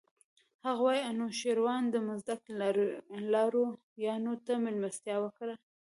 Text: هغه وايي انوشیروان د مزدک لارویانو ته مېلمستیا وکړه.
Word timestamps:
هغه 0.65 0.81
وايي 0.87 1.01
انوشیروان 1.11 1.83
د 1.89 1.95
مزدک 2.07 2.41
لارویانو 3.33 4.33
ته 4.45 4.53
مېلمستیا 4.63 5.15
وکړه. 5.21 5.55